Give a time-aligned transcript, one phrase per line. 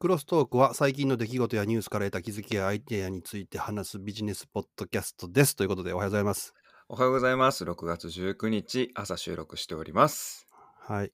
[0.00, 5.56] クロストークは最近の出来事やニュースから得た気づきやアイデアについて話すビジネスポッドキャストです。
[5.56, 6.54] ということでおはようございます。
[6.88, 7.64] おはようございます。
[7.64, 10.46] 6月19日、朝収録しております。
[10.78, 11.10] はい。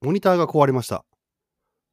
[0.00, 1.04] モニターが壊れました。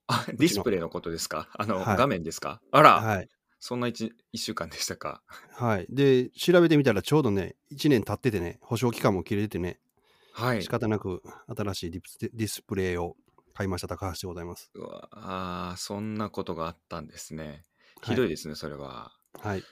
[0.07, 1.49] あ、ディスプレイのことですか？
[1.57, 2.61] あの、はい画面ですか？
[2.71, 3.27] あら、はい。
[3.59, 5.21] そんな 1, 一週間でしたか？
[5.51, 5.87] はい。
[5.89, 9.77] で、調べてみたらちょうどね、1年経っててね、保証期間も切れててね、
[10.31, 10.69] はい仕。
[10.69, 11.21] 方なく
[11.53, 13.17] 新しいディスディスプレイを
[13.59, 14.71] 買いました高橋でございます。
[14.73, 17.45] うわあーそんなことがあったんですね。
[17.45, 17.63] はい
[18.03, 19.11] ひどいですね、それは。
[19.37, 19.59] はい。
[19.59, 19.63] い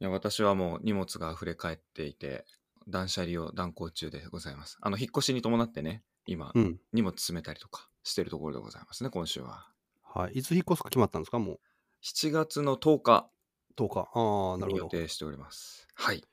[0.00, 2.44] や、私はもう荷物が溢れ返っていて、
[2.88, 4.76] 断捨離を断行中でございます。
[4.80, 6.80] あの、引っ越しに伴ってね、今、うん。
[6.92, 9.68] 荷物詰めたりとかしてるところでございますね、今週は。
[10.02, 10.32] はい。
[10.32, 11.60] いつ引っ越すか決まったんですかも
[12.02, 13.30] 7月の10日
[13.78, 14.00] う10日。
[14.12, 14.96] ああ、なるにほど。
[14.96, 15.86] 予定しております。
[15.94, 16.24] はい。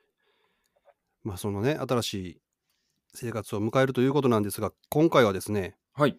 [1.22, 2.40] まあ、そのね、新しい
[3.14, 6.18] 生活を迎えるということなんですが、今回はですね、はい。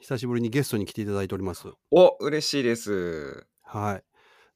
[0.00, 1.68] 久しぶりにゲストに来ていただいております。
[1.90, 3.46] お、嬉しいです。
[3.62, 4.04] はい。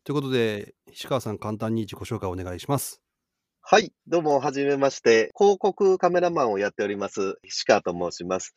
[0.05, 3.03] ということで、石川さん、簡単に自己紹介お願いします。
[3.61, 5.31] はい、どうも、はじめまして。
[5.36, 8.55] 広告カメラマンをやっております、石川と申します。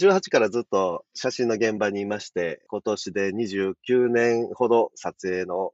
[0.00, 5.72] 18からずっと写真の現場にいまして、今年で29年ほど撮影の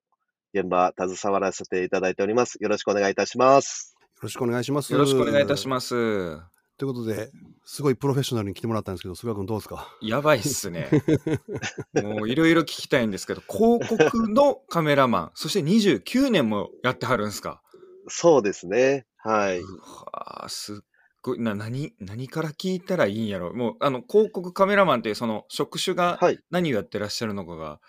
[0.55, 2.57] 現場、携わらせていただいております。
[2.61, 3.97] よろしくお願いいたします。
[4.01, 4.93] よろしくお願いします。
[4.93, 5.69] よろしくお願いいたしす。
[5.69, 6.56] ます。
[6.79, 7.31] ということで、
[7.65, 9.89] すごいプロフェッショナルに来てもらったんですけど、菅君どうですか？
[10.03, 10.91] やばいっすね。
[12.03, 17.63] もういろいろ聞きたいんですけど、広告のカメラマン、そして29年もやってはるんですか？
[18.09, 19.07] そうですね。
[19.19, 19.61] はい。
[19.61, 19.65] う
[20.13, 20.77] わーすっ
[21.23, 26.39] ごいな何何から聞いたらいいんやろもうあの広告カメラマンっていうその職種がはい。
[26.51, 27.81] 何をやってらっしゃるのかが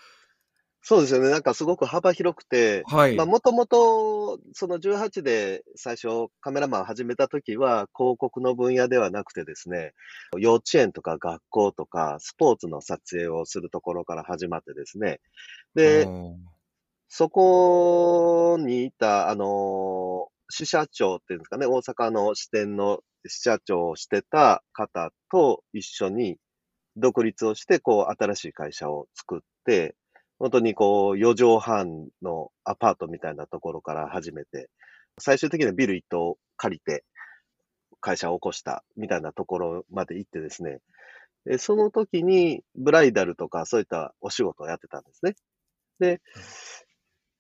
[0.90, 1.30] そうですよね。
[1.30, 9.92] なんかすごく幅広くて、はい、まあ、もともと、その18で最初カメラマンを始めたときは、広告の分野ではなくてですね、
[10.38, 15.20] 幼稚園とか学校とか、スポーツの撮影をするところから始まってですね。
[15.76, 16.08] で、
[17.10, 26.38] そこにいた、あの、支社長っていうんですかね、大阪の支店の支社長をしてた方と一緒に
[26.96, 29.96] 独立をして、こう、新しい会社を作って、
[30.40, 34.70] 本当にこう、4畳半のアパートみたいなところから始めて、
[35.20, 37.04] 最終的にはビル一棟借りて
[38.02, 40.80] 会社を起こしたみたいなところまで行ってですね、
[41.58, 45.36] その時にブライダルとかそういったお仕事をやってたんですね。
[46.00, 46.22] で、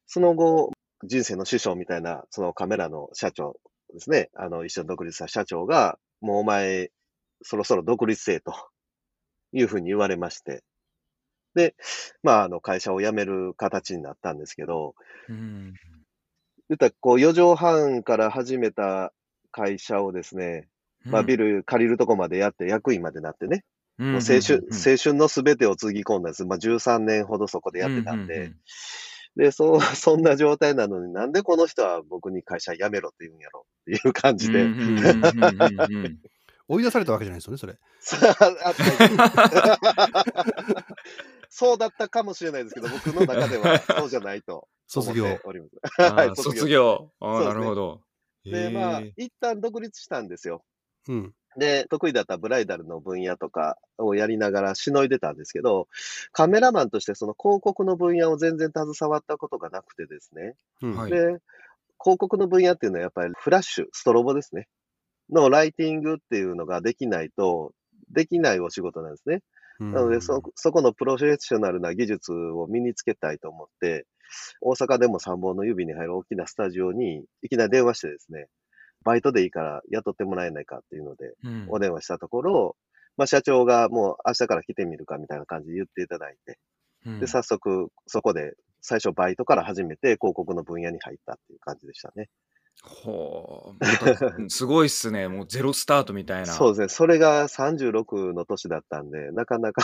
[0.06, 0.72] その後、
[1.03, 3.59] 人生の師匠みたいな、そのカメラの社長
[3.94, 6.90] ですね、あの、一緒に独立した社長が、もうお前、
[7.44, 8.53] そろそろ独立せえと
[9.52, 10.64] いうふうに言われまして、
[11.57, 11.75] で、
[12.23, 14.95] まあ、あの、会社を辞める形になったんですけど、
[15.28, 15.73] うん
[16.69, 19.13] 言ったらこう、4畳半から始めた
[19.51, 20.67] 会社をですね、
[21.06, 23.63] まあ、ビル借りるとこまでやって役員までなってね、
[24.00, 24.73] うんもう青春、うんうん。
[24.73, 26.46] 青春のすべてをつぎ込んだんです。
[26.46, 28.56] まあ、13年ほどそこでやってたんで、う
[29.38, 35.16] うで、そう、 そんな状態なのになんでこの人は僕に会社辞めろって言うんやろっていう感じで、うんうんうんうんうん
[36.06, 36.19] うん。
[36.69, 37.78] 追い出されたわけじゃないですよね、それ。
[41.50, 45.40] そうだったかもしれないですけど、僕の中では そうじゃないと卒業。
[45.44, 46.02] おります。
[46.02, 46.68] あはいー卒。
[46.68, 48.02] 業あーそうですねなるほど
[48.46, 50.63] で、まあ一旦独立したんですよ。
[51.08, 51.34] うん。
[51.58, 55.88] で、得意だったブライダルの分野とかをやりながらしのいでたんですけど、
[56.31, 60.56] カメラマンとしてその広告の分野を全然携わったことがなくてですね。
[60.81, 60.96] うん。
[60.96, 61.18] はいで、
[62.00, 64.68] 広告の分野っていうのはやっぱりフラッシュ、ストロボですね。
[65.31, 67.74] のライティングっていうのができないと、
[68.12, 69.41] できないお仕事なんですね。
[69.79, 69.91] うん。
[69.91, 74.05] なので、そ、そこのプロフェッショナルな技術を身につけたいと思って、
[74.61, 78.47] 大阪でも3本の指に入る大きなスタジオにいきなり電話してですね、
[79.03, 81.66] バイトでいいから雇ってもらえないかっていうので、うん。
[81.69, 82.75] お電話したところ、
[83.16, 86.59] まあ、社長がもう明日から来てみるかみたいな感じで言っていただいて、
[87.05, 87.19] うん。
[87.19, 92.29] で、早速そこで最初バイトから始めて広告の分野に入ったっていう感じでしたね。
[92.83, 96.88] ほう すごいっすねもうゼロスタートみたいなそうですね。
[96.89, 99.83] それが36の年だったんで、なかなか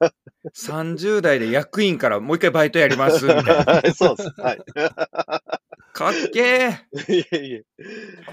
[0.56, 4.30] 30代で役員からもう一回バイトやりますみたいな そうです。
[4.40, 4.58] はい。
[5.92, 7.64] かっけーいえいえ。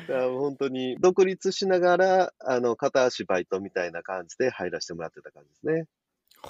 [0.07, 5.87] だから本当に独立しながら、あの、片足バイトみたいな感じで入らせてもらってた感じですね。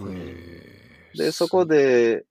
[0.02, 2.26] うんへーで、そこで、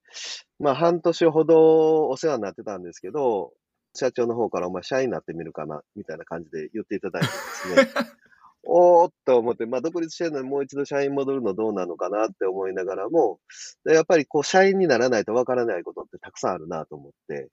[0.58, 3.52] まあ、半年ほどお世話になってたんですけど、
[3.94, 7.88] 社長の方からお前社員になってみるかな、みたいな感じで言っていただいてですね。
[8.66, 13.38] おーっと思って、まあ、独立してるのにもう一度社員戻るのどうなのかなって思いながらも、
[13.84, 17.50] でやっぱりこう、社員にならないとわからないことってたくさんあるなと思って、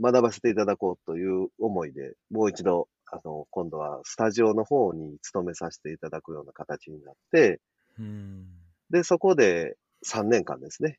[0.00, 7.60] 学ばせていただこうという思いで、もう一度、あの、今度はスタジオの方に勤めさせていただくような形になって、
[7.98, 8.46] うん
[8.90, 9.76] で、そこで
[10.06, 10.98] 3年間ですね、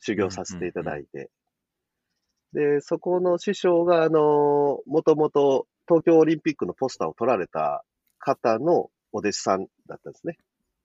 [0.00, 1.30] 修行させていただいて。
[2.52, 7.84] で、そこの師匠が、あの、もともと東京オリンピックのポスターを撮られた
[8.18, 10.38] 方のお弟子さんだったんですね。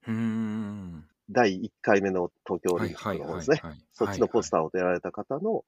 [0.07, 1.07] うーん。
[1.29, 3.61] 第1回目の東京オリンピックの方ですね。
[3.93, 5.65] そっちのポスタターを撮られた方の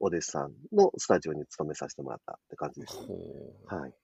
[0.00, 2.98] お弟子さんのスタジオに勤めさせてもらったって感じです。
[3.66, 3.94] はい。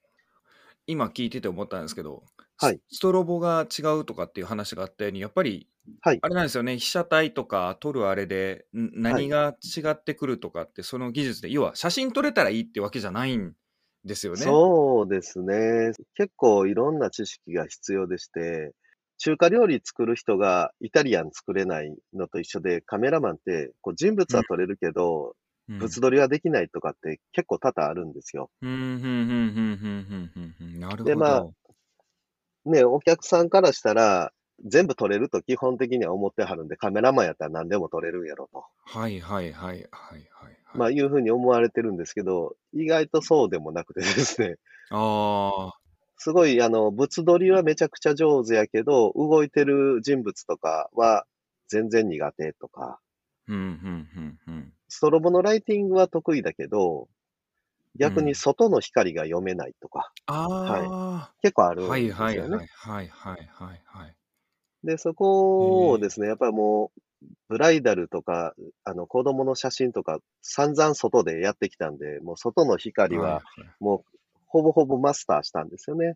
[0.86, 2.24] 今聞いてて思ったんですけど、
[2.56, 5.68] はいスストロボが違うとかっていう話があったように、やっぱり、
[6.00, 13.52] はいあれなんですよね、被写体とか撮るあれで、ん何が違ってくるとかって、その技術で、要は写真撮れたらいいってわけじゃないん
[14.04, 14.46] ですよね。
[14.46, 15.92] そうですね。
[16.14, 18.72] 結構いろんな知識が必要でして、
[19.18, 25.34] 中華料理作る人がイタリアン作れないのと一緒で、カメラマンってこう人物は撮れるけど、うん
[25.80, 28.50] 物撮りはできないとかって結構多々あるんですよ。
[28.62, 30.80] うん、うん、うん、うん、うん、うん、うん。
[30.80, 31.04] なるほど。
[31.04, 31.46] でまあ
[32.64, 34.32] ね、お客さんからしたら、
[34.64, 38.64] 全部撮れると基本的には思ってはるんで、カメラマンやったら何でも撮れるんやろと。
[38.84, 40.28] はいはいはいはいはいはい。
[40.74, 44.56] まあいうふうに思われてるんですけど、意外とそうでもなくてですね、
[44.90, 45.78] ああ、
[46.16, 51.26] すごい、あの、物撮りはめちゃくちゃ上手やけど、動いてる人物とかは
[51.68, 53.00] 全然苦手とか、
[53.48, 54.72] うん、うん、うん、うん。
[54.88, 57.08] ストロボのライティングは得意だけど、
[57.96, 62.56] 逆に外の光が読めないとか、ああ、結構あるんはいですよね。
[62.56, 64.16] はいはいはいはいはいはい。
[64.84, 67.00] で、そこをですね、やっぱりもう、
[67.48, 68.54] ブライダルとか、
[68.84, 73.44] あの、子供の写真とか、散々外でやってきたんで、もう外の光は、
[73.80, 76.14] もう、ほぼほぼマスターしたんですよね。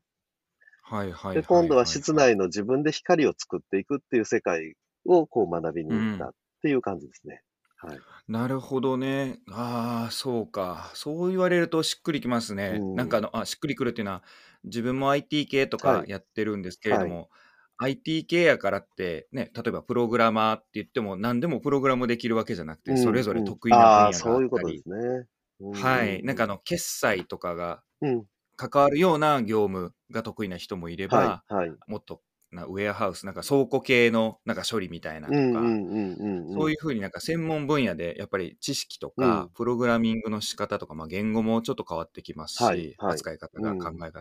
[0.82, 1.38] はいはいはい。
[1.38, 4.74] で、今度は室内の自分で光を作っていくっていう世界
[5.06, 7.42] をこう学びに行ったっていう感じですね。
[7.76, 8.02] はい。
[8.26, 9.38] なるほどね。
[9.50, 10.90] ああ、そうか。
[10.94, 12.84] そう言われるとしっくりきますね。
[12.94, 14.22] うんなんかあの、あ、しっくりくるっていうのは、
[14.64, 17.30] 自分も IT 系とかはいやってるんですけれども、
[17.78, 24.96] IT 系やからって、ね、例えばプログラマーって言っても何でもプログラムできるわけじゃなくて、うんそれぞれうん得意な分野があったそういうことでりす、ね。
[25.60, 26.22] うんはい。
[26.22, 28.26] なんかあの、決済とかがうん。
[28.56, 31.72] 関わるような業務が得意な人もいれば、はい、はい。
[31.86, 36.54] もっとなウェアハウス、なんか倉庫系のなんか処理みたいなとか、うんうんうんうんうん。
[36.54, 44.12] そういうふうになんか専門分野でやっぱり知識とか、うんプログラミングの仕方とか、まあ、言語もちょっと変わってきますし、はいはい扱い方がうん考え方、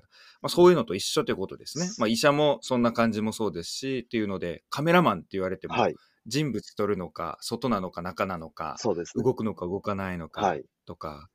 [0.41, 1.89] まあ、そういうのと一緒ということですね。
[1.97, 5.95] まあ、医者もそんな感じもそうですしっていうのでカメラマンって言われても、はい。
[6.27, 9.23] 人物撮るのか外なのか中なのかそうですね。
[9.23, 10.65] 動くのか動かないのかはい。
[10.85, 11.29] とか、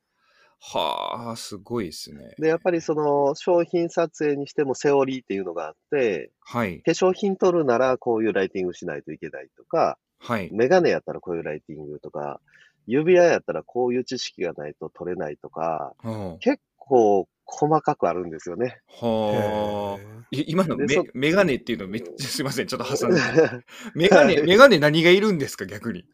[0.65, 2.35] はあすごいですね。
[2.39, 12.41] で、やっぱりその商品撮影にしてもセオリーっていうのがあって、はい化粧品撮るならこういうライティングしないといけないとか、はいメガネやったらこういうライティングとか、
[12.87, 18.79] 指輪やったらこういう知識がないと撮れないとか、は結構細かくあるんですよね。
[19.01, 23.21] あはあい今のメメガネっていうのめっちゃすいませんちょっと挟んで
[23.95, 26.07] メガネ、メガネ何がいるんですか逆に。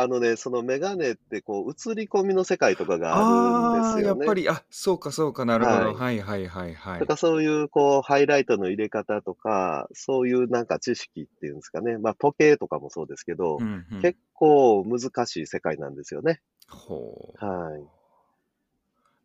[0.00, 4.24] あのね、そのメガネってこう映り込みの世界とかがあるんですよね。
[4.24, 5.76] っぱり、あ、そうかそうかなるほど。
[5.76, 7.06] ははいはいはいはいと。
[7.06, 11.98] かそういうこうハイライトの入れ方とか、そういうなんか知識っていうんですかね。
[11.98, 16.40] まあ時計とかもそうですけど、うんうん結構難しい世界なんですよね。
[16.68, 17.44] ほう。
[17.44, 17.82] はい。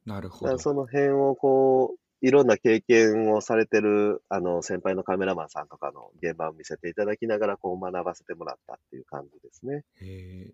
[0.08, 0.58] なるほど。
[0.58, 9.84] その辺をこう、いろんな経験をされてる、あの、先輩のカメラマンさんとかの現場を見せていただきながら、こう学ばせてもらったっていう感じですね。
[10.02, 10.54] へ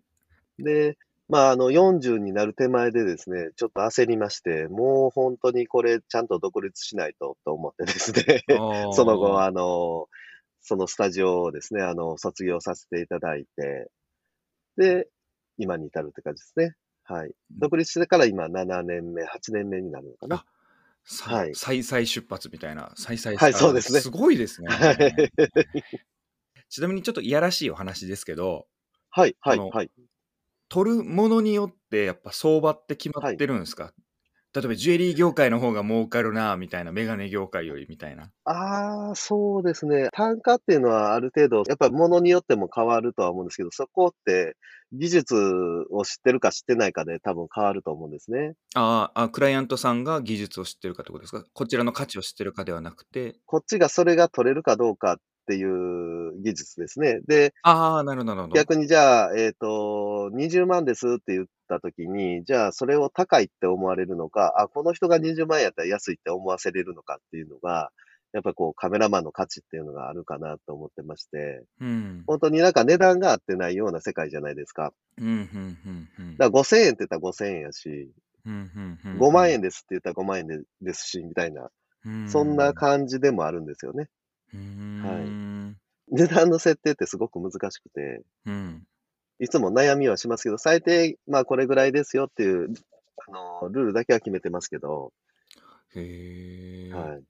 [0.62, 0.96] で、
[1.28, 8.44] まあ、あの、40になる手前でですね、ちょっと焦りまして、もう本当にこれちゃんと独立しないとと思ってですね、
[8.92, 10.08] その後、あの、
[10.60, 13.90] そのスタジオをですね、あの、卒業させていただいて、
[14.76, 15.08] で、
[15.56, 16.74] 今に至るって感じですね。
[17.04, 17.32] はい。
[17.50, 20.44] 独立してから今7年目、8年目になるのかな。
[21.22, 22.92] はい再々出発みたいな。
[22.94, 24.68] 再々はいそうですねすごいですね。
[24.68, 25.32] はい。
[26.68, 28.68] ちなみにちょっといやらしいお話ですけど、
[29.10, 29.90] はい、はい、はい。
[30.70, 33.92] 取るものによってやっぱ相場って決まってるんですか、
[34.54, 38.30] 例えばジュエリー業界の方が儲かるなみたいな、メガネ業界よりみたいな。
[38.44, 40.08] ああ、そうですね。
[40.12, 44.56] 単価っていうのはある程度、やっぱり物によっても変わるとは思うんですけど、そこって
[44.92, 45.36] 技術
[45.90, 48.54] を知ってるか知ってないかで多分変わると思うんですね。
[48.74, 51.44] あーあ、クライアントさんが技術を知ってるかってことですか？
[51.52, 53.36] こちらの価値を知ってるかではなくて。
[53.46, 55.16] こっちがそれが取れるかどうかっ
[55.46, 57.20] ていう技術ですね。
[57.26, 58.48] で、ああ、なるほど。
[58.48, 67.90] 逆にじゃあ、えっ、と、20万ですって言ったときに、じゃあそれを高いって思われるのか、あ、この人が20万円やったら安いって思わせれるのかっていうのが、
[68.32, 72.24] やっぱりこうカメラマンの価値っていうのがあるかなと思ってまして、うん。
[72.26, 74.92] 本当になんか値段が合ってないような世界じゃないですか。
[75.18, 76.36] うん、うん、うん、うん。
[76.36, 78.10] だから5000円って言ったら5000円やし、
[78.46, 78.70] うん、
[79.04, 79.18] うん、うん。
[79.18, 84.08] 5万円ですって言ったら5万円でですし、みたいな、うんそんな感じでもあるんですよね。
[84.52, 85.76] うーん。
[86.12, 88.86] 値段の設定ってすごく難しくて、うん。
[89.38, 92.72] いつも悩みはしますけど、最低、まあこれぐらいですよっていう、
[93.26, 93.30] あ
[93.62, 95.12] の、ルールだけは決めてますけど、
[95.94, 96.92] へえ。
[96.92, 97.24] はい。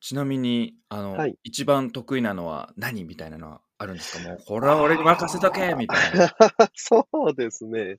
[0.00, 1.36] ちなみに、あの、はい。
[1.42, 4.18] 一番得意なのは何みたいなのはあるんですか？
[4.20, 6.34] もう、これは俺に任せとけみたいな。
[6.74, 7.98] そうですね。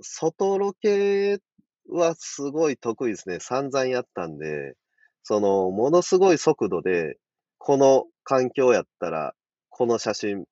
[0.00, 1.38] 外ロケ
[1.88, 3.40] はすごい得意ですね。
[3.40, 4.76] 散々やったんで、
[5.28, 7.18] その、ものすごい速度で、
[7.58, 9.34] この環境やったら、
[9.70, 10.44] この写真、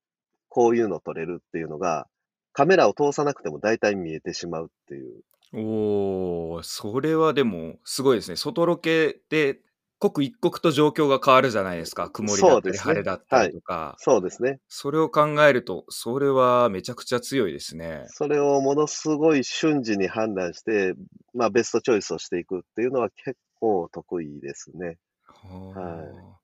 [0.48, 2.08] こういうの撮れるっていうのが、
[2.52, 5.22] カメラを通さなくても大体見えてしまうっていう。
[5.52, 8.36] おー、それはでもすごいですね。
[8.36, 9.60] 外ロケで
[10.00, 12.10] 刻一刻と状況が変わるじゃないですか。
[12.10, 12.76] 曇りだったり。
[12.76, 13.46] 晴れだったはい。
[13.50, 13.94] りとか。
[13.98, 14.58] そうですね。
[14.68, 18.06] それを考えると、それはめちゃくちゃ強いですね。
[18.08, 20.94] それをものすごい瞬時に判断して、
[21.32, 24.98] まあベストチョイスをしていくっていうのは結構得意ですね。
[25.26, 26.14] はい。
[26.14, 26.40] はあ。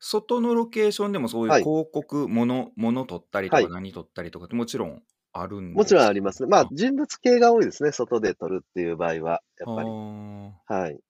[0.00, 1.62] 外のロケーションでもそういうはい。
[1.62, 3.68] 広告、もの、もの撮ったりとはい。
[3.68, 6.00] か何撮ったりとかってもちろんあるんもちですか？
[6.00, 6.48] ろんありますね。
[6.48, 7.92] まああ、人物系が多いですね。
[7.92, 9.90] 外で撮るっていう場合は、やっぱり。
[9.90, 11.00] あはい。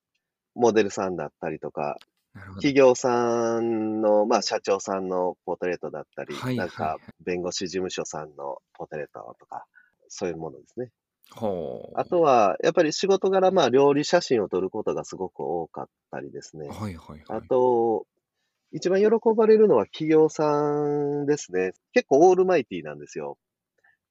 [0.54, 2.62] モデルさんだったりとか、ー、なるほど。
[2.62, 7.14] 企業さんの、まあ社長さんのポートレートだったり、はいなんかはいはい。
[7.24, 9.66] 弁護士事務所さんのポートレートとか、
[10.08, 10.90] そういうものですね。
[11.92, 16.73] あほとは、やっぱり仕事柄、まあ料理写真を撮ることがすごく多かったりですう。
[16.73, 16.75] ね。
[16.75, 17.49] はいはいあはい。
[17.49, 18.06] と、
[18.73, 21.73] 一番喜ばれるのは企業さんですね。
[21.92, 23.38] 結構オールマイティーなんですよ。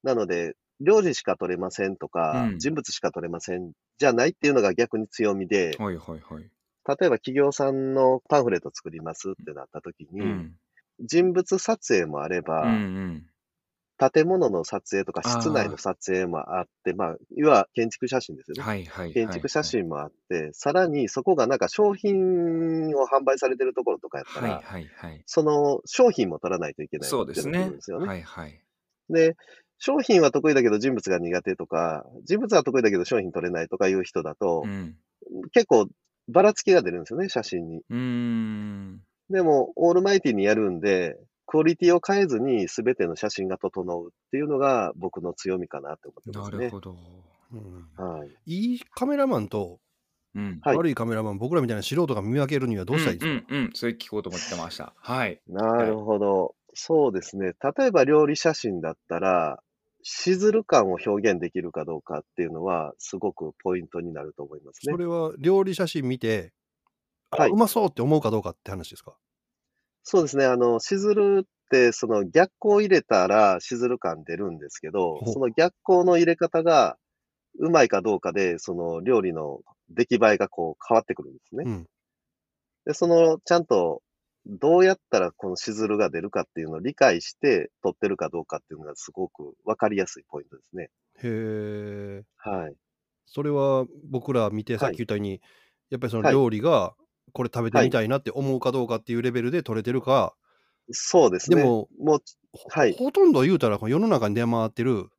[0.04, 2.58] なので、料理しか撮れませんとうか、ん。
[2.58, 6.52] 人物しか撮れませんじゃないっていうのが逆に強みで、はいはいはい。
[6.88, 10.60] 例えば企業さんのパンフレット作りますってなった時に、うん。
[11.00, 12.84] 人物撮影もあれうんうば、
[13.14, 13.30] ん。
[13.98, 18.68] 建物の撮影とか室内のあ撮影もあって、まあ、いわゆる建築写真ですよあ、ね。
[18.68, 19.64] はいはい建築写。
[19.64, 25.24] 真もあって、さらにそこがなんか商品を販売されてるところとかやったはいら、はいはい。
[25.26, 27.72] その商品も撮らないといけないそうですね。
[27.72, 28.08] ですよね。
[28.08, 28.62] はいはい。
[29.10, 29.36] で、
[29.80, 34.96] 商品は得意だけど人物が苦手とか、人物は得意だけど商品撮れないとかいう人だうと、ん。
[35.54, 35.88] 結構
[36.28, 37.82] ばらつきが出るんですよね、写真に。
[37.90, 39.02] うーん。
[39.30, 46.58] でも、オールマイティにやるんで、クオリティを変えずに全ての写真が整うっていうのが僕の強みかなって思ってますね。
[46.58, 46.96] なるほど。
[47.52, 48.38] うんはい。
[48.46, 49.80] いいカメラマンと
[50.36, 50.60] うん。
[50.62, 50.78] はい。
[50.78, 53.34] 悪いカメラマン、僕らみたいな素人が見分けるにはどううしたらいいですか？
[53.34, 53.72] んうんうん。
[53.74, 54.96] それ聞こうと思ってました。
[54.96, 55.42] はい。
[55.48, 56.00] なるはい。
[56.00, 56.56] ほど。
[56.74, 57.54] そうですね。
[57.78, 59.64] 例えば料理写真だったら、
[60.04, 64.94] しずる感を表現できるかどうかっていうのは、すごくポイントになると思いますね。
[64.94, 66.54] それは料理写真見て、
[67.32, 67.52] あ、はい。
[67.52, 69.18] うまそうって思うかどうかって話ですか？
[70.10, 70.46] そうですね。
[70.46, 76.98] あの、しずるって、その逆光を入れたらしずる感出るんですけど、ほその逆光の入れ方が
[77.60, 81.66] うまいかどうかで、その料理の出来栄えがこう変わってくるんですね。
[81.66, 81.88] うん。
[82.86, 84.02] で、その、ちゃんと、
[84.46, 90.90] どうやったらこのしずるが出るかっていうのを理解して撮ってるかどうかっていうのがすごくわかりやすいポイントですね。
[91.16, 91.28] へ
[92.22, 92.26] え。
[92.38, 92.78] はい。
[93.26, 94.98] それは僕ら見てさっはい。
[94.98, 95.42] き言ったように、
[95.90, 96.42] やっぱりそのはい。
[96.42, 96.96] 料理が
[97.34, 97.88] これ食べてはい。
[97.88, 100.36] みたいなって思うかどうかっていうレベルで撮れてるか、
[100.92, 101.56] そうですね。
[101.56, 103.00] でも、もう、ほはい。
[103.06, 105.10] ほとんど言うたらこの世の中に出回ってる、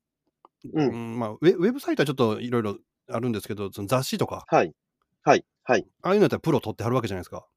[0.73, 0.81] う。
[0.83, 2.79] うんん、まあ、ウェウェブサイトはちょっといろいろ
[3.11, 4.75] あるんですけど、その雑誌とか、はい。
[5.23, 5.45] はい。
[5.63, 5.89] はい。
[6.03, 7.49] ああいうのやったらプロ撮ってはるわけじゃないですか。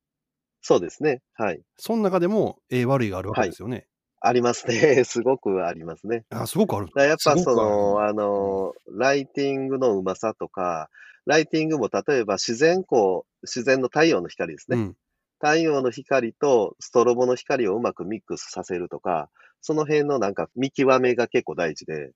[0.62, 1.22] そうですね。
[1.34, 1.62] はい。
[1.75, 3.50] その中でも、ええ悪いがあるわけはい。
[3.50, 3.88] ですよね。
[4.22, 5.03] ありますね。
[5.05, 6.25] すごくありますね。
[6.29, 7.98] あ、すごくあるやっすごぱそくあるんだ。
[7.98, 8.63] の、あうん。
[8.63, 10.89] の、ライティングのうまさとか、
[11.31, 14.77] ライティングも例えば自然光、自然の太陽の光ですね。
[14.77, 14.95] うん。
[15.39, 19.29] 太陽の光とストロボの光をうまくミックスさせるとか、
[19.61, 22.11] その辺のなんか見極めが結構大事で、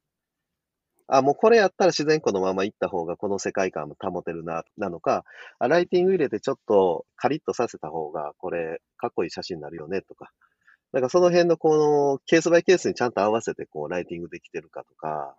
[1.08, 5.24] あ、もうこれやったら自然光のまま行った方がこの世界観も保てるな、なのか、
[5.60, 10.34] あ、ライティング入れてちょっとカリッとさせた方がこれかっこいい写真になるよねとか、
[10.92, 15.38] なんかその辺のこのケースバイケースにちゃんと合わせてこうライティングできてるかとか。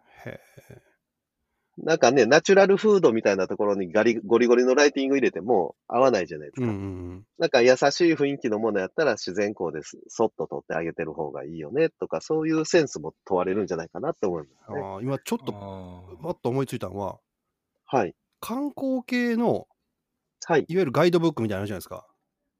[1.78, 6.66] なんかね、ナチュラルフードみたいなところにガリ、ゴリゴリのライティング入れても合わないじゃないですか。
[6.66, 7.24] うんうんうん。
[7.38, 9.98] なんか優しい雰囲気のものやったら自然光です。
[10.08, 14.80] そっと撮ってあげてる方がいいよねとか、そういうセンスも問われるんじゃないかなって思いますね。
[14.80, 17.18] ああ、今ちょっと、あパッと思いついたのは、
[17.84, 18.14] はい。
[18.40, 19.66] 観光系の、
[20.46, 20.64] はい。
[20.66, 22.06] いわゆるガイドブックみたいなのあるじゃないですか。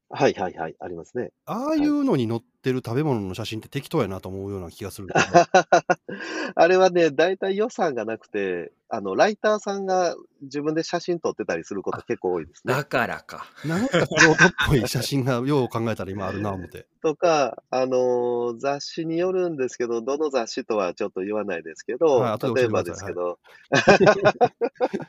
[0.08, 0.76] はいはいはい。
[0.78, 1.32] ありますね。
[1.46, 5.46] ああはいいうのに載ってる食べ物の写真って適当やなと思うような気がするんですよね。
[6.54, 12.74] あれはね、大体予算がなくて、あの、ライターさんが自分で写真撮ってたりすることあ、結構多いですね。
[12.74, 13.46] だからか。
[13.64, 16.86] なんか素人っぽい写真がよう考えたら今あるな思って。
[17.02, 22.84] とか、あのー雑誌によるんですけど、どの雑誌とはちょっと言わないですけはい、ど、後で教例ええてください。
[22.84, 23.18] ばですけはい。
[23.18, 23.38] ど、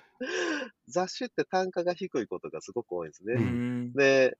[0.87, 3.33] 雑誌って単価が低いことがすごく多いんですね。
[3.33, 3.41] うん。
[3.41, 3.93] ん。
[3.93, 4.37] で、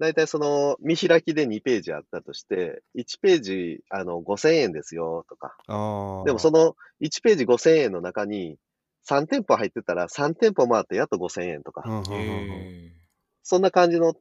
[0.00, 5.54] だいたいその見開きで2ページあったとして、1ページあの5000円ですよとか。
[5.68, 6.24] ああ。
[6.24, 8.56] でもその1ページ5000円の中に
[9.08, 11.82] 3店舗入ってたら3店舗回ってやっと5000円とか、
[13.42, 14.14] そんな感じの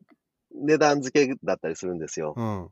[0.53, 2.33] 値段付けだったりするんですよ。
[2.35, 2.63] うん。
[2.63, 2.69] うん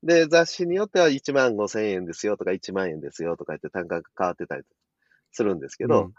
[0.00, 4.62] で、雑誌によっては1万5000円ですよとか1万円ですよとか言って単価が変わってたり
[5.32, 6.14] するんですけど、うん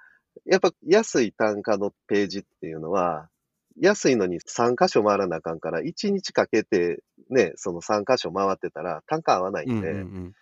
[0.45, 3.29] やっぱ安い単価のページっていうのは、
[3.77, 10.33] 安いのに3箇所回らなあかんから、1日かけてね、その3箇所回ってたら単価合わないんで、うんうん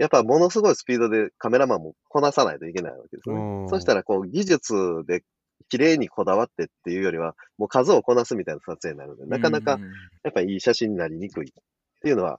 [0.00, 3.34] やっぱものすごいスピードでカメラマンもこなさないといけないわけですね。
[3.34, 5.24] うんそしたらこう技術で
[5.68, 9.88] 綺麗にこだわってっていうよりは、もう数をこなすみたいな撮影になるので、なかなかうんうん
[10.22, 11.52] やっぱりいい写真になりにくいっ
[12.00, 12.38] ていうのは。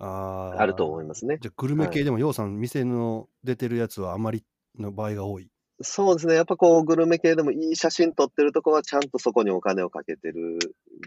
[0.00, 1.38] あると思いますね。
[1.40, 4.44] じゃあ、グルメ系でも、ようさん、店の出てるやつはあまり
[4.78, 5.50] の場合が多い。
[5.82, 6.34] そうですね。
[6.34, 10.58] やっぱこう、グルメ系でもいい写真撮ってるとこはちゃんとそこにお金をかけてる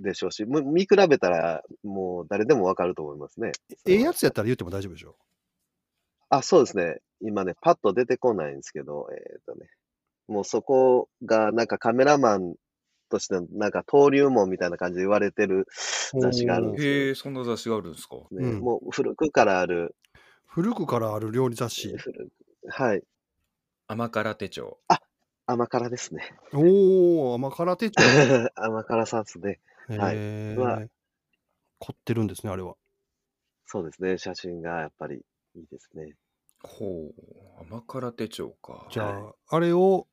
[0.03, 3.51] でしょうし、む見比べたらもう誰でもわかると思いますね。
[3.85, 5.15] ええやつやったら言っても大丈夫でしょ？
[6.29, 6.97] あ、そうですね。
[7.21, 9.67] 今ね、パッと出てこないんですけど、えっ、とね、
[10.27, 12.55] もうそこがなんかカメラマン
[13.09, 15.67] としてのなんか登竜門みたいな感じで言われてる
[16.19, 18.17] 雑誌があるんですへえ、そんな雑誌があるんですか？
[18.31, 18.43] ね。
[18.43, 19.95] うんもう古くからある、
[20.45, 21.95] 古くからある料理雑誌。
[21.97, 22.31] 古く
[22.69, 23.03] はい。
[23.89, 24.77] 甘辛手帳。
[25.45, 26.33] 甘辛ですね。
[26.53, 28.01] おお、甘辛手帳。
[28.55, 29.61] 甘辛さんですね。
[29.87, 30.89] はいへはえ。
[31.79, 32.75] 凝ってるんですね、あれは。
[33.65, 34.17] そうですね。
[34.17, 35.23] 写真がやっぱり
[35.55, 36.15] いいですね。
[36.63, 38.87] ほう、甘辛手帳か。
[38.91, 40.07] じゃあ、あれを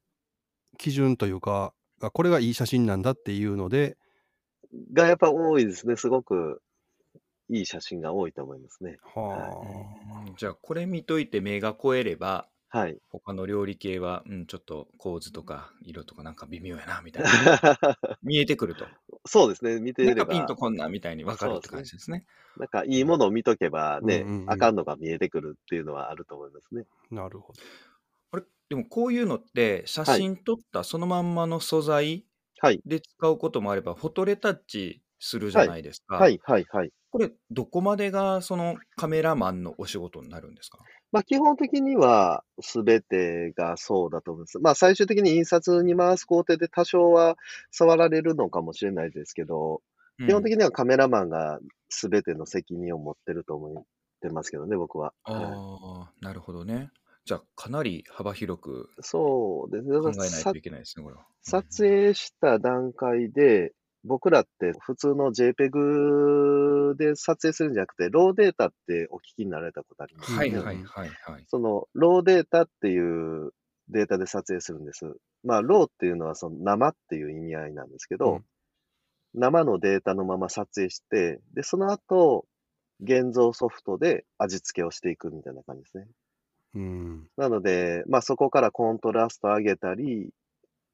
[0.78, 3.96] 基準というか、あこれがいい写真なんだっていうので、
[4.92, 5.96] がやっぱ多いですね。
[5.96, 6.62] すごく
[7.48, 8.98] いい写真が多いと思いますね。
[9.02, 9.64] は
[10.26, 12.98] うんじゃあ、これ見といて目が超えれば、はい。
[13.08, 17.30] 他の料理系は、うん、ちょっと構図とか色とかなんか微妙やな、みたいな。
[18.24, 18.84] 見えてくると。
[19.26, 19.78] そうですね。
[19.78, 22.26] 見てなんかピンとこんなみたいに分かるって感じですね。
[22.56, 26.84] なんかいいものを見とけばね、うんうんうんあかんのが見えてくるっていうのはあると思いますね。
[27.12, 27.60] あ、なるほど。
[28.32, 32.26] あれでもこういうのって写真撮ったそのまんまの素材
[32.60, 32.80] はい。
[32.84, 36.16] で使うこともあれば、フォトレタッチするじゃないですか。
[36.16, 36.90] はい、はい、はい。
[37.10, 40.78] これ、どこまでがそのカメラマンのお仕事になるんですか？
[41.14, 44.58] まあ基本的には全てがそうだと思います。
[44.58, 47.36] まあ最終的に印刷に回す工程で多少は
[47.70, 49.80] 触られるのかもしれないですけど、
[50.18, 50.58] 基本的に。
[50.58, 53.84] にはカメラマンが全ての責任を持ってると思っ
[54.20, 55.12] てますけどね、僕は。
[55.22, 56.90] はいああ、なるほどね。
[57.24, 59.96] じゃあ、かなり幅広くそうですね。
[60.00, 61.26] 考えないさといけないですね、これは。
[61.42, 63.72] 撮影した段階で、
[64.04, 70.32] 僕らって普通の JPEG で撮影するんじゃなくて、ローデータってお聞きになられたことあります？
[70.32, 71.44] はいねはいはいはい。
[71.48, 73.52] そのローデータっていう
[73.88, 75.16] データで撮影するんです。
[75.42, 78.44] まあ、ローっていうのはその生っていう意味合いなんですけど、うん
[79.36, 82.46] 生のデータのまま撮影して、で、その後、
[83.00, 86.06] 現像ソフトで味付けをしていくみたいな感じですね。
[86.76, 87.28] うん。
[87.36, 90.30] なので、まあそこからコントラスト上げたり、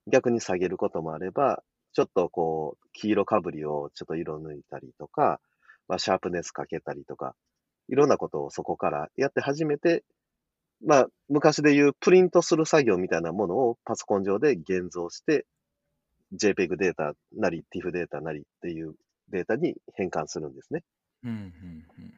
[0.07, 1.61] 逆に下げることもあれば、
[1.93, 5.39] ちょっとこう、黄色かぶりをちょっと色抜いたりとか、
[5.87, 7.35] まあシャープネスかけたりとか、
[7.89, 10.03] いろんなことをそこからやって初めて、
[10.85, 15.45] まあ昔で言うプリントする作業みたいなものをパソコン上で現像して、
[16.33, 18.95] JPEG データなり TIFF データなりっていう
[19.29, 20.83] データに変換するんですね。
[21.23, 22.13] うんうんうん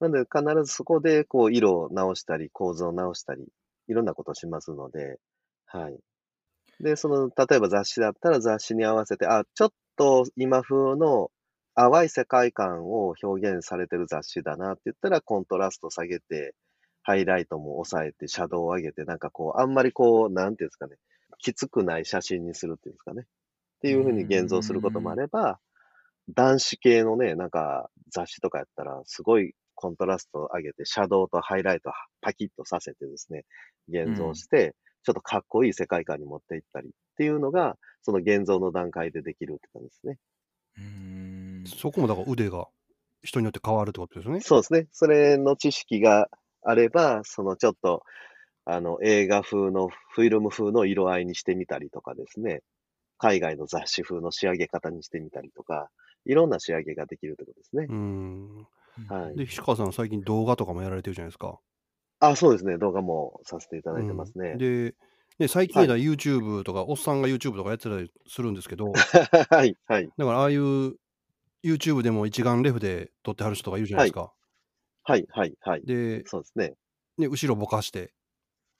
[0.00, 3.48] なので、必ずそこで、こう、色を直したり、構造を直したり、
[3.88, 5.18] いろんなことをしますので、
[5.66, 5.98] はい。
[6.80, 11.30] で、その、例えば雑誌だったら雑誌に合わせて、あ、ちょっと今風の
[11.74, 16.54] 淡い世界観を表現されてる雑誌だなって言ったら、コントラスト下げて、
[17.02, 20.96] ハイライトも抑えて、シャドウを上げて、なんかこう、あんまりこう、なんていうんですかね、
[21.38, 23.22] きつくない写真にするっていうんですかね。
[23.22, 25.60] っていうふうに現像することもあれば、
[26.34, 33.44] 男子系のね、なんか雑誌とかやったら、すごいコントラストを上げて、シャドウとハイライトをパキッとさせてですね、
[33.88, 40.18] 現像して、ちょっとかっこいい世界観に持っていったりっていうのが、その現像の段階でできるって感じですね。
[40.76, 40.84] うー
[41.62, 42.68] んそこもだから腕が
[43.22, 44.40] 人によって変わるってことですよね。
[44.40, 44.88] そうですね。
[44.92, 46.28] それの知識が
[46.62, 48.02] あれば、そのちょっと、
[48.66, 52.62] あの、映画風の、フィルム風の色合いにしてみたりとかですね、
[53.18, 55.90] 海外の雑誌風の仕上げ方にしてみたりとか、
[56.26, 57.88] いろんな仕上げができるってことですね。
[57.88, 58.66] うん。
[59.08, 61.60] はいで、菱川さん最近動画とかもやられてるじゃないですか。
[62.20, 62.78] あ、そうですね。
[62.78, 64.50] 動画もさせていただいてますね。
[64.52, 64.94] うんで、
[65.38, 70.96] ね、最近やったら YouTube とか、おっさんが YouTube とかやってたりするんですけど、だ かはい、はい、らああいう
[71.64, 74.32] YouTube でも一眼レフで撮ってはる人がいるじゃないですか。
[75.04, 75.82] はい、はい、はい。
[75.84, 76.74] で、そうですね。
[77.18, 78.12] ね、後ろぼかして、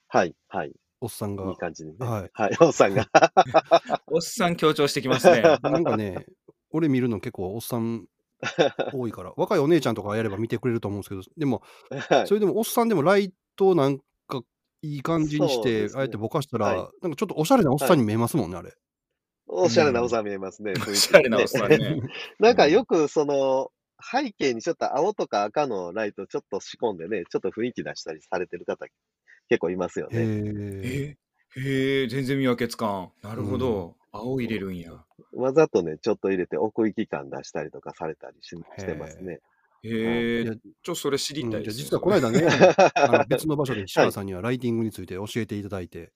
[0.09, 0.73] はい、はい。
[1.01, 2.07] おっさんがいい、感じにね。
[2.07, 2.31] はい。
[2.33, 3.07] はい、おっさんが。
[4.11, 5.43] おっさん強調してきますね。
[5.63, 6.27] なんかね、
[6.71, 8.07] 俺見るの結構おっさん
[8.93, 9.33] 多いから。
[9.37, 11.63] 若いお姉ちゃんとかやれば見てくれると思うんですけど、でも、
[12.09, 12.35] はいそ。
[12.35, 14.43] れでもおっさんでもライトなんか
[14.83, 18.73] いい感じにして、そうであえてぼかしたら、はいなんかちょっとおしゃれなおっさんに見えますもんね、あれ。
[19.47, 20.73] おしゃれなおさん見えますね。
[20.73, 22.01] 雰囲気おしゃれなおっさんね。
[22.39, 23.71] なんかよくその、
[24.01, 28.87] 背景にちょっと青とか赤のライトちょっと仕込んでね、ちょっと雰囲気出したりされてる方
[29.49, 30.43] 結構いますよへね。
[30.85, 31.17] え。
[31.17, 33.13] えへえ、全然見分けつかん。
[33.23, 33.97] なるほど。
[34.13, 35.05] 青入れるんや。
[35.33, 39.41] わざとね、ちょっと入れて奥行き感出したりとかされたりししてますね。
[39.83, 42.41] へえ、いやちょっとそれ知りうんたいです、じゃあ実はこの間ね、
[43.05, 46.13] あの別の場所で石川さんにはライティングについて教えていただいて、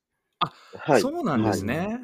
[0.72, 1.08] はい。
[1.08, 2.00] そうなんですね。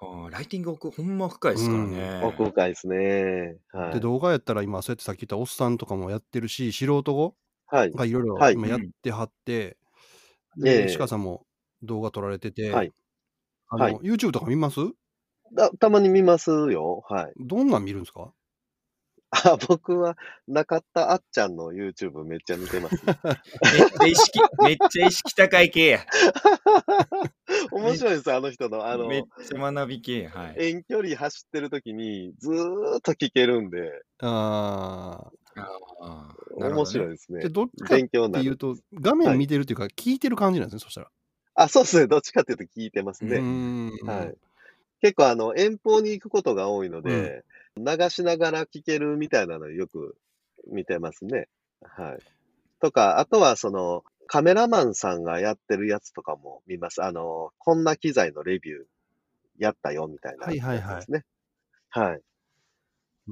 [0.00, 1.98] はあ、ライティング奥ほんま深いですからね。
[2.20, 3.58] 奥深いですね。
[3.68, 4.00] はでい。
[4.00, 7.36] 動画やったら今そうやってさっき言ったおっさんとかもやってるし素人語
[7.66, 7.94] はい。
[7.94, 9.78] がいろいろはい今やってはって、
[10.64, 11.46] えでえ石川さんも
[11.82, 12.92] 動画撮られてて、はい
[13.68, 14.80] あのはい YouTube とか見ます？
[15.54, 17.02] だたまに見ますよ。
[17.08, 17.32] はい。
[17.38, 18.32] どんなん見るんですか？
[19.30, 23.02] あ、僕は中田あっちゃんの YouTube めっちゃ見てます、ね。
[23.62, 26.06] めっちゃ意識、めっちゃ意識高い系や。
[27.70, 28.86] 面白いです、あの人の。
[28.86, 30.30] あの、めっちゃ学び系や。
[30.30, 30.54] はい。
[30.70, 35.30] 遠距離走ってる時にずーっと聞けるんで、あ
[36.00, 37.48] あ面白いですねーで。
[37.50, 37.98] どっちかっ。
[37.98, 41.10] ていうと画面見てるっていうか、聞いてる感じなんですねそしたら。
[41.58, 42.06] あ、そうですね。
[42.06, 43.40] どっちかっていうと聞いてますうね。
[44.06, 44.34] はい。
[45.00, 47.44] 結構あの、遠方に行くことが多いので、
[47.76, 50.16] 流しながら聞けるみたいなのよく
[50.68, 51.48] 見てますね。
[51.82, 52.18] はい。
[52.80, 57.02] とか、あとはその、カメラマンさんがやってるやつとかも見ます。
[57.02, 58.84] あの、こんな機材のレビュー
[59.58, 61.24] やったよみたいなはいはいはいやつですね。
[61.88, 62.14] はい。
[62.14, 62.20] うん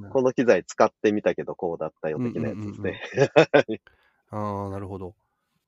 [0.09, 3.81] この機材使ってみたけどこうだったよ的なやつですね。
[4.29, 5.15] ああ、なるほど。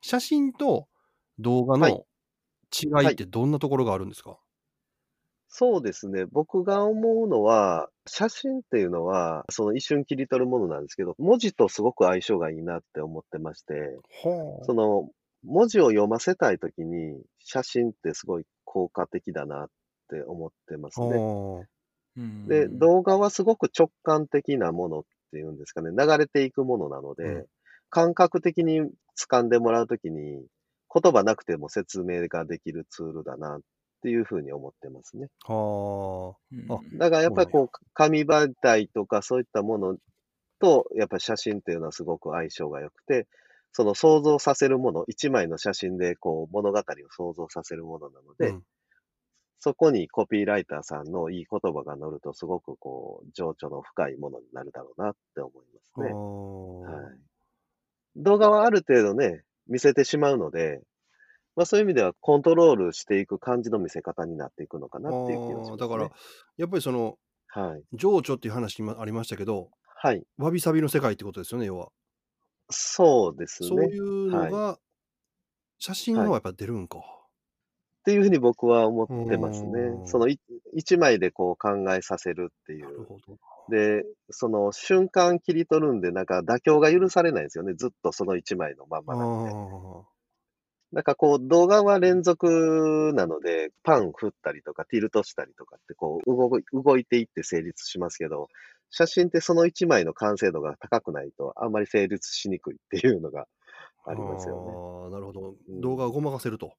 [0.01, 0.87] 写真と
[1.39, 2.05] 動画はいの
[2.71, 4.39] 違いってどんなところがあるんですか、
[5.51, 6.25] そうですね。
[6.31, 13.73] 僕が思うのは、写真っていうのは、その一瞬切り取るものなんですけど、文字とすごく相性がいいなって思ってまして、
[14.23, 15.09] はその
[15.43, 19.67] 文字を読ませたいときに、写真ってすごい効果的だなっ
[20.09, 21.05] て思ってますあ。
[21.07, 21.15] ね。
[21.17, 21.65] は
[22.17, 27.45] うんで、動画はすごく直感的なものっていうんですかね、流れていくものなので、うん
[27.91, 28.81] 感覚的に
[29.19, 30.45] 掴んでもらうときに、
[30.93, 33.61] 言葉なくても説明ができるツールだなっ
[34.01, 35.27] ていうふうに思ってますね。
[35.47, 35.53] あ。
[35.53, 39.97] はうんあだからやっぱりこう、紙媒体とかそういったもの
[40.59, 43.27] と、やっぱり写真っていうのはすごく相性が良くて、
[43.71, 48.45] その想像させるもの、一枚の写真でこう物語を想像させるものなのあ。
[48.47, 48.63] で、うん
[49.59, 56.17] そこにコピーライターさんのいい言葉が乗ると、すごくこう、情緒の深いものになるだろうなって思いますね。
[56.87, 57.19] あはい。
[58.15, 60.81] 動画はある程度ね、見せてしまうので、
[61.55, 65.77] まあそういう意味ではコントロールしていく感じの見せ方になっていくのかなっていう気がします、ね。
[65.77, 66.09] だから、
[66.57, 67.17] やっぱりその
[67.51, 67.83] はい。
[67.93, 70.23] 情緒っていう話今ありましたけど、はい。
[70.37, 71.89] わびさびの世界ってことですよね、要は。
[72.69, 73.69] そうですね。
[73.69, 74.77] そういうのはいが、
[75.79, 76.99] 写真の方がやっぱ出るんか。
[76.99, 77.01] っ
[78.05, 80.03] ていうふうに僕は思ってますねう。
[80.03, 80.39] んそのい
[80.73, 83.03] 一枚でこう考えさせるっていなるう。
[83.05, 83.37] ほど。
[83.69, 87.73] で、その瞬間切り取るんで、なんか妥協が許されないんですよね。
[87.73, 89.51] ずっとその一枚のまあまなので。
[89.51, 90.19] あ。
[90.91, 98.47] なんかこう動画は連続なので、パン振ったりとかティルトしたりとかってこう動い動いていって成立しますけど、
[98.89, 103.45] 写真ってその一枚の完成度が高くないとあんまり成立しにくいっていうのが
[104.05, 104.71] ありますよね。
[104.73, 105.55] ああ、なるほど。
[105.69, 106.73] うん動画をごまかせると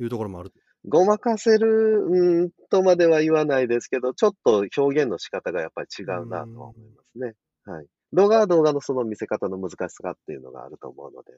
[0.00, 0.52] いうところもある。
[0.88, 7.34] ごまかせる、うん、とまでは言わないですけど、ちょっと表現の仕方がやっぱり違うなとは思いますね。
[7.64, 7.86] はい。
[8.12, 11.32] 動画は動画のその見せ方の難しさっていうのがあると思うので。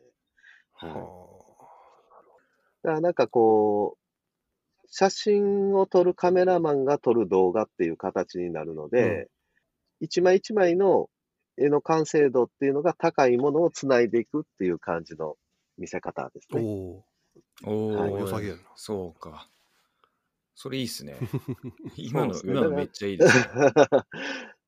[0.75, 1.29] はいは
[2.83, 4.09] だからなんかこう、
[4.91, 9.29] 写真を撮るカメラマンが撮る動画っていう形になるので、
[10.01, 11.09] 一枚一枚の
[11.57, 15.35] 絵の完成度っていうのが高いものをつないでいくっていう感じの
[15.77, 16.57] 見せ方ですあ。
[16.57, 17.05] おね。
[17.65, 19.49] おおはいー良さげやなそうか。
[20.55, 21.17] それいいっすね。
[21.97, 23.45] 今の、ね今のめっちゃいいですね。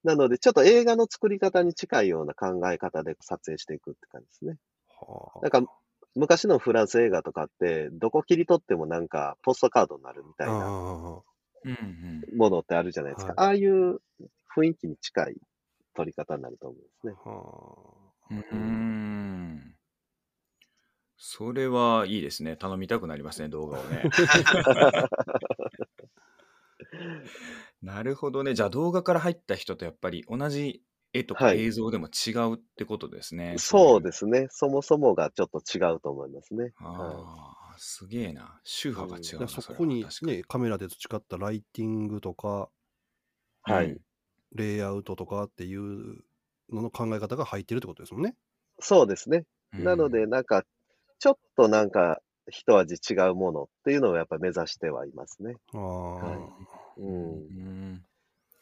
[0.05, 4.57] なので、ちょっと映画の作り方に近いような考え方で撮影していくって感じですね。
[4.89, 5.39] はあ。
[5.43, 5.73] なんか、
[6.15, 11.23] 昔のフランス映画とかって、どこ切り取ってもなんかポストカードになるみたいなああ
[11.65, 11.71] うん
[12.31, 12.37] うん。
[12.37, 13.35] ものってあるじゃないですか。
[13.37, 14.01] ああいう
[14.57, 15.37] 雰囲気に近い
[15.95, 17.13] 撮り方になると思うんですね。
[17.25, 17.41] は
[18.31, 19.75] うーん。
[21.23, 22.57] それはいいですね。
[22.57, 24.09] 頼みたくなりますね、動画をね。
[27.83, 28.55] なるほどね。
[28.55, 33.57] じゃあ動画から入った人とやっぱり同じ絵とかはい映像でも違うってことですね。。
[33.59, 34.47] そうですすね。
[34.51, 36.73] そもそもがちょっと違うと思いますね。
[36.77, 38.59] はああ、すげえな。
[38.65, 39.37] 宗派が違あ。
[39.37, 39.47] うな。
[39.47, 42.71] だからそこにれは確かね、カメラで培ったライティングとか、
[43.67, 43.73] い。
[43.73, 43.87] はい。
[43.87, 44.01] うん
[44.53, 46.25] レイアウトとかっていう
[46.71, 48.35] のの考え方が入ってるってことですもんね。
[48.81, 49.45] そうですね。
[49.73, 50.65] なのうんで、なんか、
[51.21, 55.55] ちょっとなんか、一味違うものっていうのをやっぱり目指してはいますね。
[55.73, 57.03] ああ、う。
[57.03, 57.41] うん
[57.95, 58.05] ん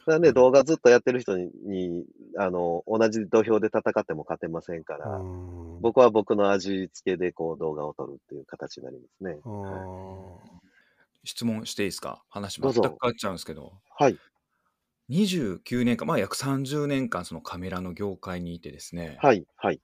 [0.07, 2.05] だね、動画ずっとやってる人に、に
[2.38, 9.42] あの、同じ土俵で戦っても勝てませんから、うん僕は僕の味付けでこう動画を撮るっていう形になりますね。
[9.44, 9.88] あはい
[11.25, 12.25] 質問していいですか？
[12.29, 14.21] 話どうぞ全く変わっちゃうんですけどはい。
[15.09, 19.44] 29年間まあ約30年間そのカメラの業界にいてですね、はい。
[19.57, 19.81] はい。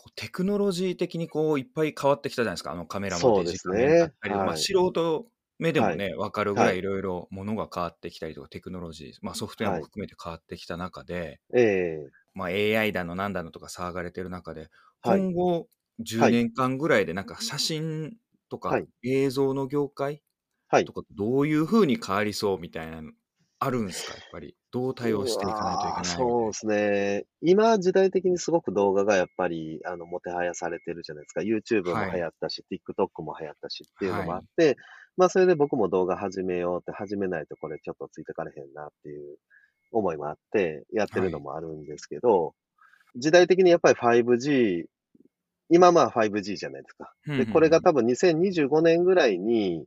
[0.00, 2.72] こうテクノロジー的にこういっぱい変わってきたじゃないですか。
[2.72, 4.46] あのカメラもデジカメだったり、はい。
[4.46, 5.26] まあ、素人
[5.58, 6.76] 目でもね、分かるぐらはい。
[6.76, 12.12] いいろいろものが変わってきたりとかテクノロジー、まあ、ソフトウェアも含めて変わってきた中で、ええ。
[12.34, 14.70] まあ、AI だのなんだのとか騒がれてる中で
[15.02, 15.20] はい。
[15.20, 18.16] 今後10年間ぐらいでなんか写真
[18.48, 18.88] とかはい。
[19.04, 20.22] 映像の業界
[20.68, 20.84] はい。
[20.86, 23.12] とかどういうふうに変わりそうみたいなの
[23.60, 24.14] あるんですか？
[24.16, 24.56] やっぱり。
[24.72, 26.04] どう対応していかないといけないみたいな。
[26.04, 27.24] そうですね。
[27.42, 31.40] 今、時代的にすごく動画がやっぱり、あの、もてはやされてるじゃないですか。
[31.40, 32.12] YouTube もはい。
[32.12, 34.76] 流行ったし、TikTok も流行ったしっていうのもあって、
[35.16, 39.36] まあ、それで僕も動画始めようって、始めないとこれちょっとついてかれへんなっていう
[39.92, 42.54] 思いもあって、やってるのもあるんですけど、
[43.16, 44.84] 時代的にやっぱり 5G、
[45.68, 47.12] 今まあ 5G じゃないですか。
[47.26, 49.84] で、これが多分2025年ぐらいに、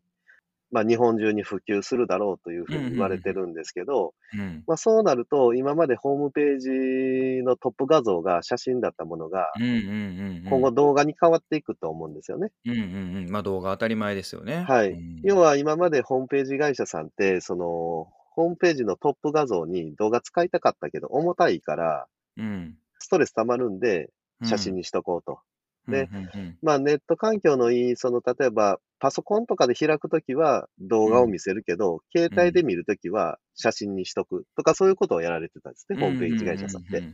[0.73, 12.51] まあ日本中に普及するだろうというふうに言われてるんですけど、うんまあそうなると、今までホームページのトップ画像が写真だったものが、うんうんうんうん今後動画に変わっていくと思うんですよね。
[12.65, 12.81] うんうんう
[13.27, 14.65] んまあ動画当たり前ですよね。
[14.67, 22.07] はいうん要は今までホームページ会社さんって、その、ホームページのトップ画像に動画使いたかったけど、重たいから、
[22.37, 24.09] うんストレス溜まるんで、
[24.43, 24.79] 写真に。
[24.79, 25.39] にしとこうと。
[25.87, 36.99] でうんうんうんまあネット環境のいい、その、例えば、パソコンとかで開くときは動画を見せるけど、携帯で見るときは写真にしとくとか、そういうことをやられてたんですね、ホームページ会社さんって。
[36.99, 37.13] うんうん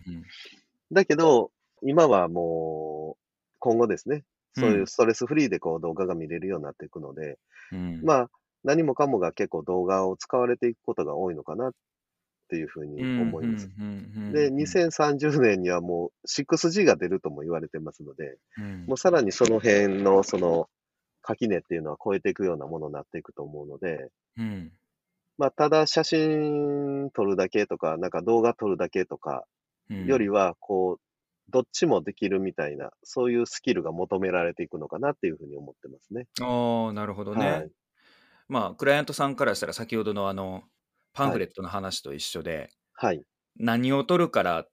[0.91, 1.51] だけど、
[1.83, 3.21] 今はもう、
[3.59, 4.23] 今後ですね、
[4.55, 4.87] そういううん。
[4.87, 7.37] ストレスフリーでこう動画が見れるようになっていくので、
[7.71, 8.01] うん。
[8.03, 8.29] まあ、
[8.63, 11.71] 何もかもが結構動画を使われていくことが多いのかなっ
[12.49, 13.69] ていうふうに思います。
[13.79, 18.85] うんうんうんうんで、2030年にはもう 6G が出るとも言われてますので、うん。
[18.87, 20.69] もうさらにその辺のその
[21.21, 24.79] 垣根っていうのは超えていくようなものになっていくと思うので、うん
[25.37, 29.45] まあ、ただ写真撮るだけとか、なんか動画撮るだけとか
[29.89, 31.01] うんよりは、こう、
[31.49, 36.27] どっちもできるみたいな、そういうスキルが求められていくのかなっていうふうに思ってますね。
[36.41, 37.63] ああ、なるほどね。
[37.63, 37.71] はい
[38.49, 40.65] まあ、クライアントさんからしたら、先ほどのあの、
[41.13, 43.25] パンフレットの話と一緒で、はい。
[43.57, 44.67] 何を取るから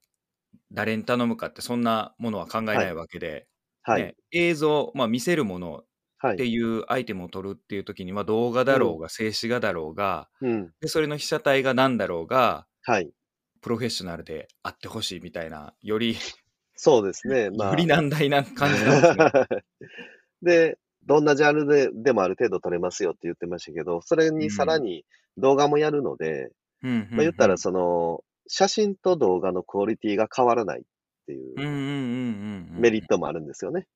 [0.72, 3.48] 誰に頼むかって、そんなものは考えないわけで、
[3.82, 4.10] はい。
[4.10, 5.84] ね、映像、まあ、見せるもの
[6.18, 6.34] はい。
[6.34, 10.72] っていうアイテムを取るっていう時には、動画だろうが、静止画だろうが、うん。
[10.80, 13.10] でそれの被写体が何だろうが、はい。
[13.60, 16.16] プロフェッショナルであってほしいみたいな、より、
[16.76, 17.50] そうですね。
[17.50, 17.70] まあ。
[17.70, 19.64] より難題な感じなんですね。
[20.42, 25.04] で、どんなジャンルででもある程度撮れますよって言ってましたけど、それにさらに
[25.36, 26.50] 動画もやるので、
[26.82, 30.84] うんまあ、言ったらその、写真と動画のクオリティが変わらないっ
[31.26, 33.86] ていううんうんうんうんうんメリットもあるんですよね。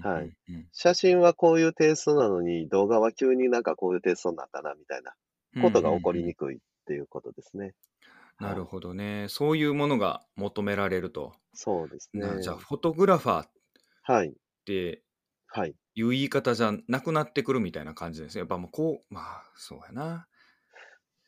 [0.00, 5.14] はいうん写真はこういうテイストなのに、動画は急になんかこういうテイストになったな、みたいな
[5.60, 7.74] ことが起こりにくいっていうことですね。
[8.38, 9.26] なるほどね。
[9.28, 11.34] そういうものが求められると。
[11.54, 12.20] そうですね。
[12.20, 13.50] なじゃあ、フォトグラファーっ
[14.02, 14.36] はい。
[14.64, 15.02] て
[15.48, 15.76] はい。
[15.94, 18.40] いう言い方じゃなくなってくるみたいな感じですね。
[18.40, 20.28] やっぱもうこう、まあ、そうやな。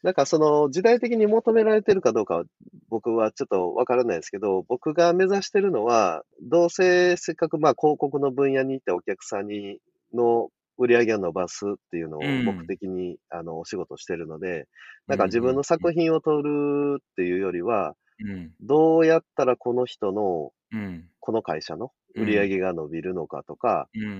[0.02, 2.44] なんかその時代的に求められてるかどうかは
[2.88, 9.78] 僕はちょっとわからないですけど、僕が目指してるのは、どうせせっかくまあ広告の分野に行ってお客さんに
[10.14, 12.44] の売り上げを伸ばすっていうのをうん。
[12.44, 14.66] 目的に、あのお仕事してるので、
[15.08, 18.52] なんか自分の作品を撮るっていうよりは、うん。
[18.60, 21.08] どうやったらこの人の、うん。
[21.20, 24.12] この会社の売り上げが伸びるのかとか、うんうんう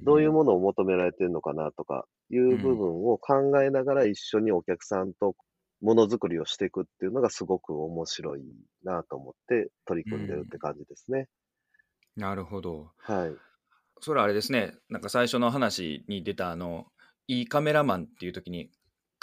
[0.00, 0.04] ん。
[0.04, 5.34] どういうものを求められてるのかなとかいう部分を考えながら一緒にお客さんと
[5.80, 8.42] ものづくりをしていくっていうのがすごく面白い
[8.84, 11.28] なと思って取り組んでるって感じですね。
[12.16, 12.92] なるほど。
[12.98, 13.36] はい。
[14.00, 14.74] それはあれですね。
[14.88, 16.86] なんか最初の話に出たあの、
[17.26, 18.70] いいカメラマンっていう時に、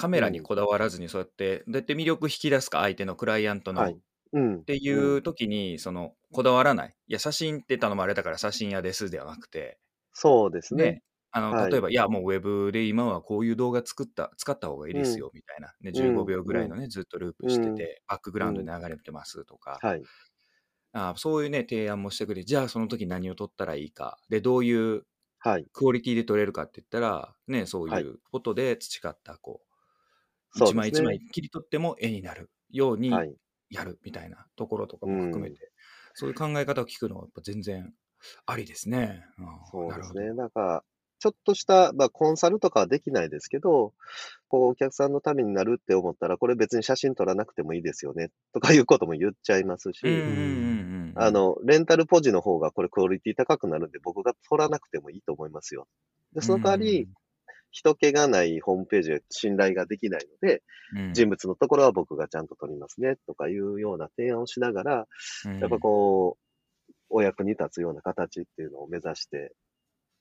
[0.01, 3.81] カメラにこだわらずにそうやって、どうやって魅力引き出すか、相手のクライアントの。
[3.81, 3.97] はい
[4.33, 4.63] うんっ。
[4.63, 6.95] ていう時に、その、こだわらない。
[7.07, 9.77] いや、写真って頼まれたから写真屋ですではなくて、
[10.13, 10.83] そうですね。
[10.85, 15.73] ね、あの、はい例えば、いや、もうウェブで今はこういう動画作った、使った方がいいですよ、みたいな。
[15.81, 20.03] ね、うん15秒ぐらいのね、ずっとループしてうんて、バックグラウンドに流れてますとか、はい。
[20.93, 25.03] あそういうね、提案もしてくれて、じゃあその時何を撮ったらいいか、で、どういう
[25.43, 25.65] はい。
[25.73, 29.70] クオリティで撮れるかって言ったら、ね、そうはいいうことで培った、こう、
[30.55, 33.35] 一枚一枚切り取っても絵になるようにはい。
[33.71, 35.71] やるみたいなところとかも含めて、
[36.13, 37.93] そういう考え方を聞くのはやっぱ全然
[38.45, 39.25] ありですね。
[39.39, 40.33] うんそうですね。
[40.33, 40.83] なんか、
[41.19, 43.93] ちょっとした、まあ、コンサルとかはできないですけど、
[44.47, 50.01] こう、お客さんのためになるって思ったら、これ別に写真撮らなくてもいいですよね、とかいうことも言っちゃいますし、
[51.15, 55.87] あの、レンタルポジの方がこれクオリティ高くなるんで、僕が撮らなくてもいいと思いますよ。
[56.33, 57.07] で、その代わり、
[57.71, 60.61] 人気がないホームページで信頼ができないので、
[60.93, 65.07] うん人物のところは僕がちゃんと撮りますね、とかいうような提案をしながら、
[65.45, 69.53] うんやっぱこう、お役に立つような形っていうのを目指して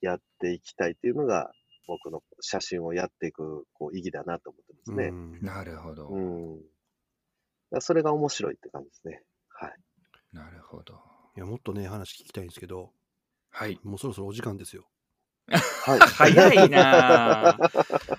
[0.00, 1.50] やっていきたいっていうのが、
[1.88, 5.08] 僕の写真をやっていくこう意義だなと思ってますね。
[5.08, 6.60] うんなるほど、うん。
[7.80, 9.22] それが面白いって感じですね。
[9.48, 9.72] はい。
[10.32, 11.00] なるほど。
[11.36, 12.92] いやもっとね話聞きたいんですけど
[13.50, 13.78] はい。
[13.82, 14.89] もうそろそろお時間ですよ
[15.50, 15.98] はい。
[15.98, 17.58] 早いな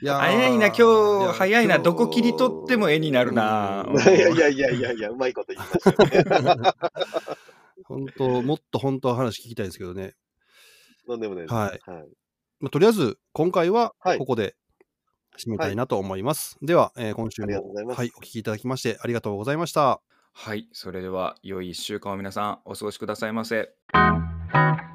[0.04, 6.72] 早いな、今日、早いな、どこ切り取っても絵になるなうんいやいやいやいやいや、うまいこと言いましたよね。
[7.86, 10.14] 本当もっと本当は話聞きたいですけどね、
[11.08, 11.54] とんでもないです。
[11.54, 12.08] はいはい。
[12.60, 14.56] まあ、とりあえず今回ははいここで
[15.38, 20.02] 締めたいなと思います、では、えー今週ありがとうもございますはい、お聞きいただきましてありがとうございました
[20.34, 20.70] はい。
[20.72, 23.74] それでは、良い1週間を皆さんお過ごしくださいませ。「